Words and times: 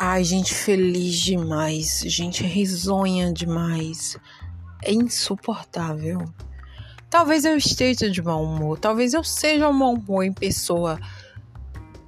Ai, 0.00 0.22
gente 0.22 0.54
feliz 0.54 1.16
demais, 1.16 2.04
gente 2.06 2.44
risonha 2.44 3.32
demais. 3.32 4.16
É 4.80 4.92
insuportável. 4.92 6.24
Talvez 7.10 7.44
eu 7.44 7.56
esteja 7.56 8.08
de 8.08 8.22
mau 8.22 8.44
humor, 8.44 8.78
talvez 8.78 9.12
eu 9.12 9.24
seja 9.24 9.68
um 9.68 9.72
mau 9.72 9.94
humor 9.94 10.22
em 10.22 10.32
pessoa. 10.32 11.00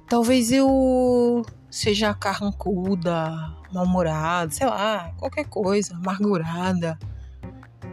Talvez 0.07 0.53
eu 0.53 1.45
seja 1.69 2.13
carrancuda, 2.13 3.53
mal-humorada, 3.73 4.51
sei 4.51 4.67
lá, 4.67 5.13
qualquer 5.17 5.49
coisa, 5.49 5.93
amargurada. 5.93 6.97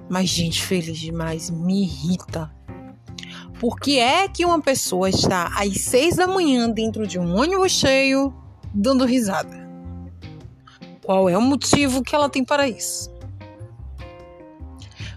Mas 0.09 0.29
gente 0.29 0.65
feliz 0.65 0.97
demais 0.97 1.51
me 1.51 1.83
irrita. 1.83 2.55
Por 3.59 3.81
que 3.81 3.99
é 3.99 4.29
que 4.29 4.45
uma 4.45 4.61
pessoa 4.61 5.11
está 5.11 5.51
às 5.61 5.81
seis 5.81 6.15
da 6.15 6.29
manhã 6.29 6.71
dentro 6.71 7.05
de 7.05 7.19
um 7.19 7.37
ônibus 7.37 7.73
cheio 7.73 8.33
dando 8.73 9.05
risada? 9.05 9.68
Qual 11.09 11.27
é 11.27 11.39
o 11.39 11.41
motivo 11.41 12.03
que 12.03 12.15
ela 12.15 12.29
tem 12.29 12.45
para 12.45 12.69
isso? 12.69 13.11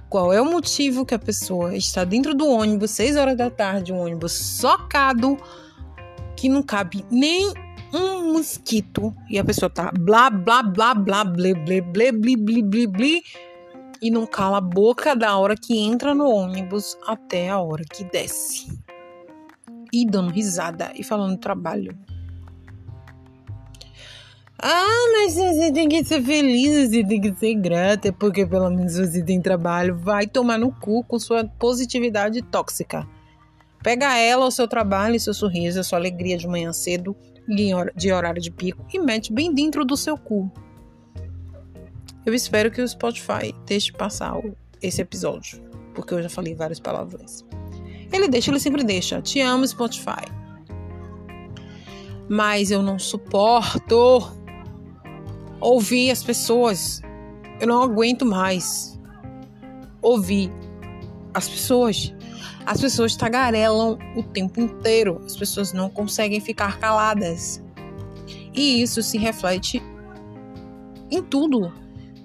Qual 0.10 0.32
é 0.32 0.42
o 0.42 0.46
motivo 0.46 1.06
que 1.06 1.14
a 1.14 1.20
pessoa 1.20 1.76
está 1.76 2.06
dentro 2.06 2.34
do 2.34 2.48
ônibus, 2.48 2.92
6 2.92 3.18
horas 3.18 3.36
da 3.36 3.50
tarde, 3.50 3.92
um 3.92 4.00
ônibus 4.00 4.32
socado, 4.32 5.38
que 6.38 6.48
não 6.48 6.64
cabe 6.64 7.04
nem 7.12 7.54
um 7.94 8.32
mosquito, 8.32 9.14
e 9.30 9.38
a 9.38 9.44
pessoa 9.44 9.70
tá 9.70 9.92
blá, 9.92 10.30
blá, 10.30 10.64
blá, 10.64 10.94
blá, 10.94 11.26
blé, 11.26 11.54
blé, 11.56 11.82
blé, 11.82 12.14
blé, 12.14 12.38
blé, 12.38 12.88
blé, 12.88 13.22
e 14.02 14.10
não 14.10 14.26
cala 14.26 14.60
a 14.60 14.62
boca 14.62 15.14
da 15.14 15.36
hora 15.36 15.58
que 15.58 15.78
entra 15.78 16.16
no 16.16 16.30
ônibus 16.30 16.98
até 17.06 17.50
a 17.50 17.60
hora 17.60 17.84
que 17.84 18.06
desce. 18.06 18.80
E 19.92 20.06
dando 20.06 20.32
risada 20.32 20.94
e 20.96 21.04
falando 21.04 21.38
trabalho. 21.38 21.94
Ah, 24.64 25.08
mas 25.14 25.34
você 25.34 25.72
tem 25.72 25.90
que 25.90 26.04
ser 26.04 26.22
feliz, 26.22 26.90
você 26.90 27.04
tem 27.04 27.20
que 27.20 27.34
ser 27.34 27.56
grata, 27.56 28.14
porque 28.14 28.46
pelo 28.46 28.70
menos 28.70 28.96
você 28.96 29.24
tem 29.24 29.42
trabalho. 29.42 29.98
Vai 29.98 30.28
tomar 30.28 30.60
no 30.60 30.72
cu 30.72 31.04
com 31.04 31.18
sua 31.18 31.44
positividade 31.46 32.44
tóxica. 32.44 33.08
Pega 33.82 34.16
ela, 34.20 34.46
o 34.46 34.52
seu 34.52 34.68
trabalho, 34.68 35.20
seu 35.20 35.34
sorriso, 35.34 35.80
a 35.80 35.84
sua 35.84 35.98
alegria 35.98 36.38
de 36.38 36.48
manhã 36.48 36.72
cedo, 36.72 37.16
de 37.96 38.14
horário 38.14 38.40
de 38.40 38.52
pico, 38.52 38.86
e 38.94 39.00
mete 39.00 39.34
bem 39.34 39.52
dentro 39.52 39.84
do 39.84 39.98
seu 39.98 40.16
cu. 40.16 40.52
Eu 42.24 42.36
espero 42.36 42.70
que 42.70 42.84
o 42.84 42.88
Spotify 42.88 43.56
deixe 43.66 43.92
passar 43.92 44.40
esse 44.80 45.02
episódio, 45.02 45.60
porque 45.96 46.14
eu 46.14 46.22
já 46.22 46.30
falei 46.30 46.54
várias 46.54 46.80
palavras. 46.80 47.44
Ele 48.14 48.28
deixa, 48.28 48.52
ele 48.52 48.60
sempre 48.60 48.84
deixa. 48.84 49.20
Te 49.24 49.42
amo, 49.42 49.68
Spotify. 49.68 50.26
Mas 52.30 52.70
eu 52.70 52.84
não 52.84 53.00
suporto 53.00 54.40
ouvir 55.62 56.10
as 56.12 56.24
pessoas. 56.24 57.02
Eu 57.60 57.68
não 57.68 57.84
aguento 57.84 58.26
mais 58.26 59.00
ouvir 60.02 60.52
as 61.34 61.48
pessoas. 61.48 62.14
As 62.66 62.82
pessoas 62.82 63.16
tagarelam 63.16 63.98
o 64.16 64.24
tempo 64.24 64.60
inteiro. 64.60 65.22
As 65.24 65.36
pessoas 65.36 65.72
não 65.72 65.90
conseguem 65.90 66.42
ficar 66.42 66.80
caladas. 66.80 67.64
E 68.54 68.82
isso 68.82 69.02
se 69.02 69.18
reflete 69.18 69.82
em 71.10 71.22
tudo. 71.22 71.72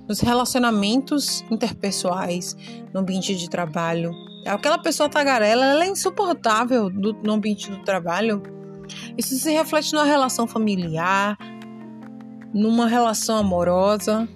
Nos 0.09 0.21
relacionamentos 0.21 1.45
interpessoais, 1.51 2.57
no 2.95 3.01
ambiente 3.01 3.35
de 3.35 3.51
trabalho. 3.51 4.13
Aquela 4.47 4.79
pessoa 4.79 5.09
tagarela, 5.09 5.67
ela 5.67 5.85
é 5.85 5.89
insuportável 5.89 6.89
do, 6.89 7.13
no 7.15 7.33
ambiente 7.33 7.69
do 7.69 7.83
trabalho. 7.83 8.41
Isso 9.19 9.35
se 9.35 9.51
reflete 9.51 9.93
na 9.93 10.05
relação 10.05 10.47
familiar, 10.47 11.37
numa 12.53 12.87
relação 12.87 13.37
amorosa. 13.37 14.29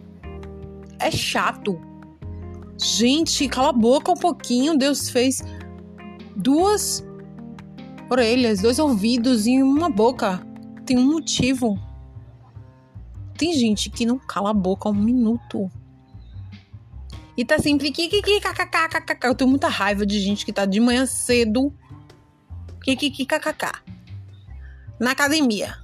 É 0.98 1.10
chato. 1.10 1.80
Gente, 2.76 3.48
cala 3.48 3.70
a 3.70 3.72
boca 3.72 4.12
um 4.12 4.16
pouquinho. 4.16 4.76
Deus 4.76 5.08
fez 5.10 5.42
duas 6.36 7.04
orelhas, 8.10 8.60
dois 8.60 8.78
ouvidos 8.78 9.46
e 9.46 9.62
uma 9.62 9.90
boca. 9.90 10.40
Tem 10.84 10.98
um 10.98 11.12
motivo. 11.12 11.78
Tem 13.36 13.52
gente 13.52 13.88
que 13.88 14.04
não 14.04 14.18
cala 14.18 14.50
a 14.50 14.54
boca 14.54 14.88
um 14.88 14.94
minuto. 14.94 15.70
E 17.36 17.44
tá 17.44 17.58
sempre 17.58 17.90
kikiki, 17.90 18.40
kkk, 18.40 19.26
Eu 19.26 19.34
tenho 19.34 19.48
muita 19.48 19.68
raiva 19.68 20.04
de 20.04 20.20
gente 20.20 20.44
que 20.44 20.52
tá 20.52 20.66
de 20.66 20.78
manhã 20.78 21.06
cedo. 21.06 21.72
Kikiki, 22.82 23.24
kkk. 23.24 23.72
Na 25.00 25.12
academia. 25.12 25.79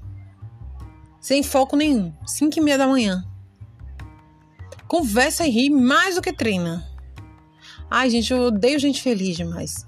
Sem 1.27 1.43
foco 1.43 1.75
nenhum. 1.75 2.15
5 2.25 2.57
e 2.57 2.63
meia 2.63 2.79
da 2.79 2.87
manhã. 2.87 3.27
Conversa 4.87 5.45
e 5.45 5.51
ri 5.51 5.69
mais 5.69 6.15
do 6.15 6.23
que 6.23 6.33
treina. 6.33 6.89
Ai, 7.91 8.09
gente, 8.11 8.33
eu 8.33 8.43
odeio 8.43 8.79
gente 8.79 9.03
feliz 9.03 9.37
demais. 9.37 9.85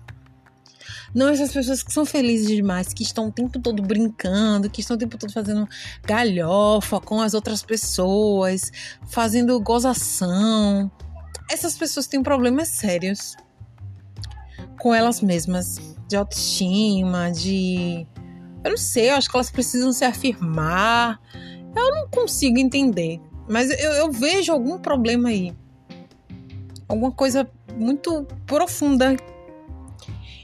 Não 1.14 1.28
essas 1.28 1.52
pessoas 1.52 1.80
que 1.80 1.92
são 1.92 2.04
felizes 2.04 2.48
demais, 2.48 2.92
que 2.92 3.04
estão 3.04 3.28
o 3.28 3.32
tempo 3.32 3.60
todo 3.60 3.80
brincando, 3.80 4.68
que 4.68 4.80
estão 4.80 4.96
o 4.96 4.98
tempo 4.98 5.16
todo 5.16 5.32
fazendo 5.32 5.68
galhofa 6.04 7.00
com 7.00 7.20
as 7.20 7.34
outras 7.34 7.62
pessoas, 7.62 8.72
fazendo 9.06 9.60
gozação. 9.60 10.90
Essas 11.48 11.78
pessoas 11.78 12.08
têm 12.08 12.20
problemas 12.20 12.66
sérios 12.66 13.36
com 14.80 14.92
elas 14.92 15.20
mesmas, 15.20 15.78
de 16.08 16.16
autoestima, 16.16 17.30
de 17.30 18.08
eu 18.64 18.70
não 18.70 18.76
sei, 18.76 19.10
eu 19.10 19.14
acho 19.14 19.30
que 19.30 19.36
elas 19.36 19.50
precisam 19.50 19.92
se 19.92 20.04
afirmar. 20.04 21.20
Eu 21.74 21.94
não 21.94 22.08
consigo 22.08 22.58
entender. 22.58 23.20
Mas 23.48 23.70
eu, 23.70 23.92
eu 23.92 24.12
vejo 24.12 24.52
algum 24.52 24.78
problema 24.78 25.28
aí. 25.28 25.54
Alguma 26.88 27.12
coisa 27.12 27.48
muito 27.76 28.26
profunda 28.46 29.16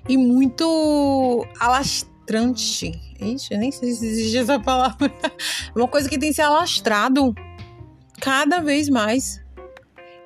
e 0.09 0.17
muito 0.17 1.47
alastrante. 1.59 2.93
Ixi, 3.21 3.55
eu 3.55 3.59
nem 3.59 3.73
sei 3.73 3.93
se 3.93 4.07
existe 4.07 4.39
essa 4.39 4.61
palavra. 4.61 5.13
Uma 5.75 5.89
coisa 5.89 6.09
que 6.09 6.19
tem 6.19 6.33
se 6.33 6.41
alastrado 6.41 7.35
cada 8.21 8.61
vez 8.61 8.89
mais. 8.89 9.43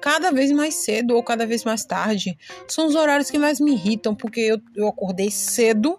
Cada 0.01 0.31
vez 0.31 0.53
mais 0.53 0.75
cedo 0.75 1.17
ou 1.17 1.23
cada 1.23 1.47
vez 1.47 1.65
mais 1.65 1.85
tarde. 1.85 2.39
São 2.69 2.87
os 2.87 2.95
horários 2.95 3.31
que 3.31 3.39
mais 3.39 3.61
me 3.61 3.73
irritam, 3.73 4.15
porque 4.15 4.41
eu, 4.41 4.61
eu 4.77 4.87
acordei 4.87 5.31
cedo 5.31 5.99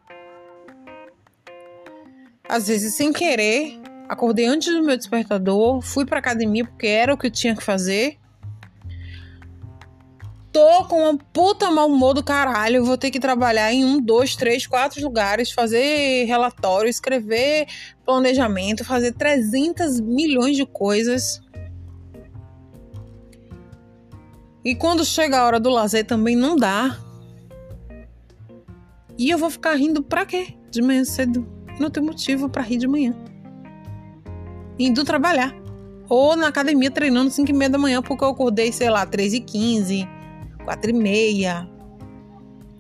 às 2.50 2.68
vezes 2.68 2.96
sem 2.96 3.14
querer, 3.14 3.80
acordei 4.10 4.48
antes 4.48 4.74
do 4.74 4.82
meu 4.82 4.98
despertador, 4.98 5.82
fui 5.82 6.04
pra 6.04 6.18
academia 6.18 6.66
porque 6.66 6.88
era 6.88 7.14
o 7.14 7.18
que 7.18 7.28
eu 7.28 7.32
tinha 7.32 7.56
que 7.56 7.64
fazer. 7.64 8.18
Tô 10.52 10.84
com 10.86 11.04
uma 11.04 11.18
puta 11.32 11.70
mau 11.70 11.88
humor 11.88 12.16
do 12.16 12.24
caralho. 12.24 12.84
Vou 12.84 12.98
ter 12.98 13.12
que 13.12 13.20
trabalhar 13.20 13.72
em 13.72 13.86
um, 13.86 14.02
dois, 14.02 14.36
três, 14.36 14.66
quatro 14.66 15.00
lugares, 15.04 15.52
fazer 15.52 16.26
relatório, 16.26 16.90
escrever 16.90 17.68
planejamento, 18.04 18.84
fazer 18.84 19.14
300 19.14 20.00
milhões 20.02 20.58
de 20.58 20.66
coisas. 20.66 21.40
E 24.66 24.74
quando 24.74 25.06
chega 25.06 25.38
a 25.38 25.46
hora 25.46 25.60
do 25.60 25.70
lazer 25.70 26.04
também 26.04 26.36
não 26.36 26.56
dá. 26.56 26.98
E 29.20 29.30
eu 29.30 29.38
vou 29.38 29.52
ficar 29.52 29.76
rindo 29.76 30.02
pra 30.02 30.26
quê? 30.26 30.56
De 30.72 30.82
manhã 30.82 31.06
cedo 31.06 31.59
não 31.80 31.90
tem 31.90 32.04
motivo 32.04 32.50
para 32.50 32.62
rir 32.62 32.78
de 32.78 32.88
manhã. 32.88 33.16
Indo 34.78 35.04
trabalhar. 35.04 35.56
Ou 36.08 36.36
na 36.36 36.48
academia 36.48 36.90
treinando 36.90 37.30
5 37.30 37.50
e 37.50 37.54
meia 37.54 37.70
da 37.70 37.78
manhã, 37.78 38.02
porque 38.02 38.24
eu 38.24 38.30
acordei, 38.30 38.72
sei 38.72 38.90
lá, 38.90 39.06
3 39.06 39.34
e 39.36 39.40
15, 39.40 40.08
4 40.64 40.90
e 40.90 40.94
meia. 40.94 41.70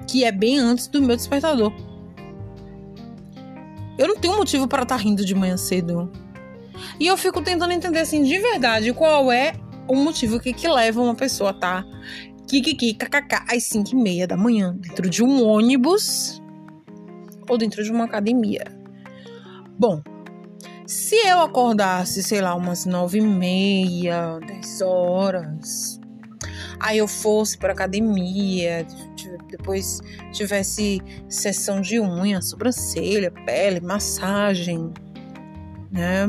Que 0.08 0.24
é 0.24 0.32
bem 0.32 0.58
antes 0.58 0.88
do 0.88 1.02
meu 1.02 1.16
despertador. 1.16 1.72
Eu 3.98 4.07
não 4.07 4.16
tenho 4.16 4.38
motivo 4.38 4.68
para 4.68 4.84
estar 4.84 4.98
tá 4.98 5.02
rindo 5.02 5.24
de 5.24 5.36
manhã 5.36 5.57
cedo. 5.57 6.12
E 7.00 7.06
eu 7.06 7.18
fico 7.18 7.42
tentando 7.42 7.74
entender, 7.74 8.00
assim, 8.00 8.24
de 8.24 8.40
verdade, 8.40 8.94
qual 8.94 9.31
é 9.31 9.54
o 9.88 9.95
motivo 9.95 10.40
que, 10.40 10.54
que 10.54 10.68
leva 10.68 11.02
uma 11.02 11.16
pessoa 11.16 11.50
a 11.50 11.54
tá, 11.54 11.86
kikiki, 12.48 12.94
kkk, 12.94 13.44
às 13.48 13.63
5 13.63 13.92
e 13.92 13.95
meia 13.95 14.25
da 14.25 14.38
manhã, 14.38 14.75
dentro 14.80 15.10
de 15.10 15.24
um 15.24 15.45
ônibus 15.45 16.42
ou 17.48 17.57
dentro 17.57 17.84
de 17.84 17.92
uma 17.92 18.06
academia. 18.06 18.79
Bom, 19.80 20.02
se 20.86 21.16
eu 21.26 21.40
acordasse, 21.40 22.22
sei 22.22 22.42
lá, 22.42 22.54
umas 22.54 22.86
nove 22.86 23.20
e 23.20 23.22
meia, 23.22 24.38
dez 24.46 24.81
horas, 24.81 26.02
aí 26.81 26.98
eu 26.98 27.08
fosse 27.08 27.58
para 27.58 27.72
academia, 27.72 28.86
depois 29.50 30.02
tivesse 30.34 31.00
sessão 31.30 31.80
de 31.80 31.98
unha, 31.98 32.42
sobrancelha, 32.42 33.31
pele, 33.31 33.80
massagem, 33.80 34.92
né? 35.90 36.28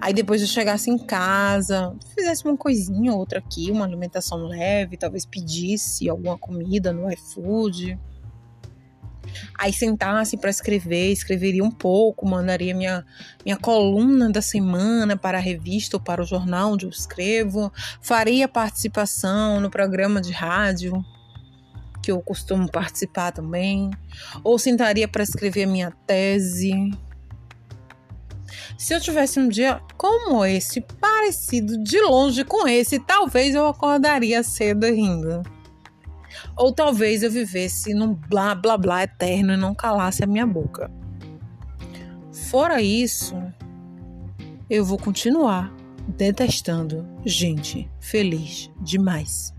Aí 0.00 0.14
depois 0.14 0.40
eu 0.40 0.46
chegasse 0.46 0.88
em 0.88 0.98
casa, 0.98 1.96
fizesse 2.14 2.44
uma 2.44 2.56
coisinha 2.56 3.12
ou 3.12 3.18
outra 3.18 3.40
aqui, 3.40 3.72
uma 3.72 3.84
alimentação 3.84 4.46
leve, 4.46 4.96
talvez 4.96 5.26
pedisse 5.26 6.08
alguma 6.08 6.38
comida 6.38 6.92
no 6.92 7.10
iFood 7.10 7.98
aí 9.58 9.72
sentasse 9.72 10.36
para 10.36 10.50
escrever, 10.50 11.12
escreveria 11.12 11.64
um 11.64 11.70
pouco, 11.70 12.28
mandaria 12.28 12.74
minha, 12.74 13.04
minha 13.44 13.56
coluna 13.56 14.30
da 14.30 14.42
semana 14.42 15.16
para 15.16 15.38
a 15.38 15.40
revista 15.40 15.96
ou 15.96 16.02
para 16.02 16.22
o 16.22 16.26
jornal 16.26 16.72
onde 16.72 16.86
eu 16.86 16.90
escrevo, 16.90 17.72
faria 18.00 18.48
participação 18.48 19.60
no 19.60 19.70
programa 19.70 20.20
de 20.20 20.32
rádio 20.32 21.04
que 22.04 22.12
eu 22.12 22.20
costumo 22.20 22.70
participar 22.70 23.32
também, 23.32 23.90
ou 24.42 24.58
sentaria 24.58 25.08
para 25.08 25.22
escrever 25.22 25.64
minha 25.64 25.90
tese. 26.06 26.90
Se 28.76 28.92
eu 28.92 29.00
tivesse 29.00 29.40
um 29.40 29.48
dia 29.48 29.80
como 29.96 30.44
esse, 30.44 30.82
parecido 31.00 31.82
de 31.82 31.98
longe 32.02 32.44
com 32.44 32.68
esse, 32.68 32.98
talvez 32.98 33.54
eu 33.54 33.66
acordaria 33.66 34.42
cedo 34.42 34.84
rindo. 34.84 35.42
Ou 36.56 36.72
talvez 36.72 37.22
eu 37.22 37.30
vivesse 37.30 37.94
num 37.94 38.14
blá 38.14 38.54
blá 38.54 38.76
blá 38.76 39.02
eterno 39.02 39.52
e 39.52 39.56
não 39.56 39.74
calasse 39.74 40.22
a 40.22 40.26
minha 40.26 40.46
boca. 40.46 40.90
Fora 42.50 42.80
isso, 42.80 43.34
eu 44.68 44.84
vou 44.84 44.98
continuar 44.98 45.74
detestando 46.08 47.06
gente 47.24 47.90
feliz 47.98 48.70
demais, 48.80 49.54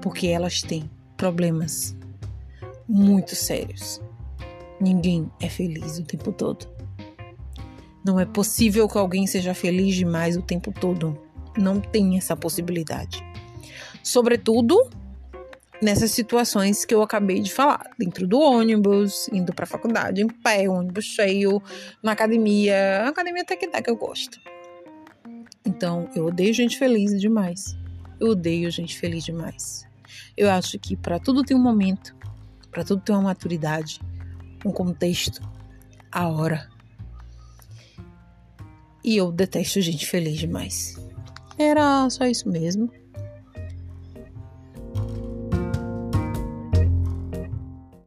porque 0.00 0.26
elas 0.28 0.62
têm 0.62 0.90
problemas 1.16 1.96
muito 2.88 3.36
sérios. 3.36 4.00
Ninguém 4.80 5.30
é 5.40 5.48
feliz 5.48 5.98
o 5.98 6.04
tempo 6.04 6.32
todo. 6.32 6.66
Não 8.04 8.18
é 8.18 8.26
possível 8.26 8.88
que 8.88 8.98
alguém 8.98 9.26
seja 9.26 9.54
feliz 9.54 9.94
demais 9.94 10.36
o 10.36 10.42
tempo 10.42 10.72
todo. 10.72 11.16
Não 11.56 11.80
tem 11.80 12.16
essa 12.16 12.34
possibilidade. 12.34 13.24
Sobretudo 14.02 14.90
nessas 15.82 16.12
situações 16.12 16.84
que 16.84 16.94
eu 16.94 17.02
acabei 17.02 17.40
de 17.40 17.52
falar, 17.52 17.84
dentro 17.98 18.26
do 18.26 18.38
ônibus, 18.38 19.28
indo 19.32 19.52
para 19.52 19.64
a 19.64 19.66
faculdade 19.66 20.22
em 20.22 20.28
pé, 20.28 20.68
ônibus 20.68 21.04
cheio, 21.04 21.60
na 22.00 22.12
academia, 22.12 23.08
academia 23.08 23.42
até 23.42 23.56
que 23.56 23.66
dá 23.66 23.82
que 23.82 23.90
eu 23.90 23.96
gosto. 23.96 24.40
Então, 25.66 26.08
eu 26.14 26.26
odeio 26.26 26.54
gente 26.54 26.78
feliz 26.78 27.20
demais. 27.20 27.76
Eu 28.20 28.28
odeio 28.28 28.70
gente 28.70 28.96
feliz 28.96 29.24
demais. 29.24 29.84
Eu 30.36 30.48
acho 30.50 30.78
que 30.78 30.96
para 30.96 31.18
tudo 31.18 31.42
tem 31.42 31.56
um 31.56 31.62
momento, 31.62 32.14
para 32.70 32.84
tudo 32.84 33.02
tem 33.02 33.14
uma 33.14 33.22
maturidade, 33.22 34.00
um 34.64 34.70
contexto, 34.70 35.42
a 36.10 36.28
hora. 36.28 36.68
E 39.04 39.16
eu 39.16 39.32
detesto 39.32 39.80
gente 39.80 40.06
feliz 40.06 40.38
demais. 40.38 40.96
Era 41.58 42.08
só 42.08 42.24
isso 42.26 42.48
mesmo. 42.48 43.01